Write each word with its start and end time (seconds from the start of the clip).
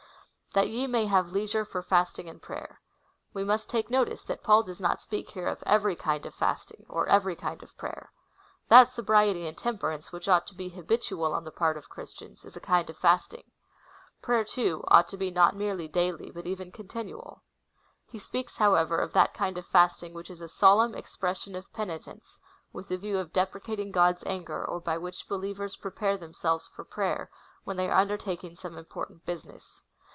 Tliat 0.53 0.69
ye 0.69 0.85
may 0.85 1.05
have 1.05 1.31
leisure 1.31 1.63
for 1.63 1.81
fasting 1.81 2.27
and 2.27 2.41
prayer. 2.41 2.81
We 3.33 3.41
must 3.41 3.69
take 3.69 3.89
notice, 3.89 4.21
that 4.25 4.43
Paul 4.43 4.63
does 4.63 4.81
not 4.81 4.99
speak 4.99 5.29
here 5.29 5.47
of 5.47 5.63
every 5.65 5.95
kind 5.95 6.25
oi 6.27 6.29
fasting, 6.29 6.85
or 6.89 7.07
every 7.07 7.37
kind 7.37 7.63
oi 7.63 7.69
prayer. 7.77 8.11
That 8.67 8.89
sobriety 8.89 9.47
and 9.47 9.57
temperance, 9.57 10.11
which 10.11 10.27
ought 10.27 10.45
to 10.47 10.53
be 10.53 10.67
habitual 10.67 11.31
on 11.33 11.45
the 11.45 11.53
part 11.53 11.77
of 11.77 11.87
Christians, 11.87 12.43
is 12.43 12.57
a 12.57 12.59
kind 12.59 12.89
oi 12.89 12.93
fasting. 12.93 13.45
Prayer, 14.21 14.43
too, 14.43 14.83
ought 14.89 15.07
to 15.07 15.15
be 15.17 15.31
not 15.31 15.55
merely 15.55 15.87
daily, 15.87 16.29
but 16.31 16.45
even 16.45 16.69
continual. 16.69 17.43
He 18.05 18.19
speaks, 18.19 18.57
however, 18.57 18.97
of 18.97 19.13
that 19.13 19.33
kind 19.33 19.57
of 19.57 19.65
fasting 19.65 20.13
which 20.13 20.29
is 20.29 20.41
a 20.41 20.49
solemn 20.49 20.93
expression 20.95 21.55
of 21.55 21.71
peni 21.71 22.03
tence, 22.03 22.39
with 22.73 22.89
the 22.89 22.97
view 22.97 23.17
of 23.19 23.31
deprecating 23.31 23.89
God's 23.93 24.21
anger, 24.25 24.65
or 24.65 24.81
by 24.81 24.97
which 24.97 25.29
believers 25.29 25.77
prepare 25.77 26.17
themselves 26.17 26.67
for 26.67 26.83
p)fciy^^% 26.83 27.29
when 27.63 27.77
they 27.77 27.87
are 27.87 27.97
un 27.97 28.09
dertaking 28.09 28.59
some 28.59 28.77
important 28.77 29.25
business. 29.25 29.79